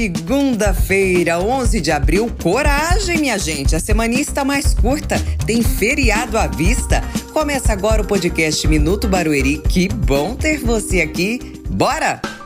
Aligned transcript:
Segunda-feira, 0.00 1.38
11 1.38 1.78
de 1.78 1.90
abril, 1.90 2.32
coragem, 2.42 3.18
minha 3.18 3.38
gente. 3.38 3.76
A 3.76 3.78
semana 3.78 4.14
está 4.14 4.42
mais 4.42 4.72
curta, 4.72 5.16
tem 5.44 5.62
feriado 5.62 6.38
à 6.38 6.46
vista. 6.46 7.02
Começa 7.34 7.74
agora 7.74 8.00
o 8.00 8.06
podcast 8.06 8.66
Minuto 8.66 9.06
Barueri. 9.06 9.58
Que 9.58 9.88
bom 9.88 10.34
ter 10.34 10.56
você 10.56 11.02
aqui. 11.02 11.60
Bora! 11.68 12.39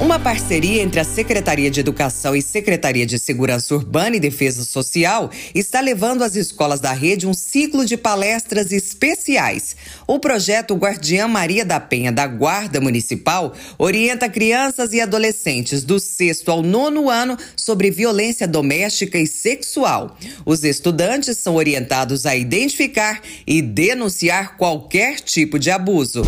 Uma 0.00 0.18
parceria 0.18 0.82
entre 0.82 0.98
a 0.98 1.04
Secretaria 1.04 1.70
de 1.70 1.78
Educação 1.78 2.34
e 2.34 2.42
Secretaria 2.42 3.06
de 3.06 3.16
Segurança 3.16 3.76
Urbana 3.76 4.16
e 4.16 4.20
Defesa 4.20 4.64
Social 4.64 5.30
está 5.54 5.80
levando 5.80 6.24
às 6.24 6.34
escolas 6.34 6.80
da 6.80 6.92
rede 6.92 7.28
um 7.28 7.32
ciclo 7.32 7.86
de 7.86 7.96
palestras 7.96 8.72
especiais. 8.72 9.76
O 10.04 10.18
projeto 10.18 10.74
Guardiã 10.74 11.28
Maria 11.28 11.64
da 11.64 11.78
Penha 11.78 12.10
da 12.10 12.26
Guarda 12.26 12.80
Municipal 12.80 13.54
orienta 13.78 14.28
crianças 14.28 14.92
e 14.92 15.00
adolescentes 15.00 15.84
do 15.84 16.00
sexto 16.00 16.50
ao 16.50 16.60
nono 16.60 17.08
ano 17.08 17.38
sobre 17.56 17.88
violência 17.88 18.48
doméstica 18.48 19.16
e 19.16 19.28
sexual. 19.28 20.18
Os 20.44 20.64
estudantes 20.64 21.38
são 21.38 21.54
orientados 21.54 22.26
a 22.26 22.34
identificar 22.34 23.22
e 23.46 23.62
denunciar 23.62 24.56
qualquer 24.56 25.20
tipo 25.20 25.56
de 25.56 25.70
abuso. 25.70 26.22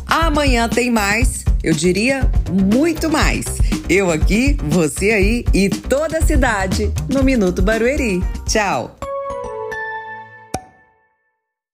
Amanhã 0.06 0.68
tem 0.68 0.90
mais, 0.90 1.44
eu 1.62 1.74
diria 1.74 2.30
muito 2.50 3.10
mais. 3.10 3.44
Eu 3.88 4.10
aqui, 4.10 4.56
você 4.64 5.10
aí 5.12 5.44
e 5.52 5.68
toda 5.68 6.18
a 6.18 6.22
cidade 6.22 6.90
no 7.08 7.22
Minuto 7.22 7.62
Barueri. 7.62 8.22
Tchau! 8.46 8.97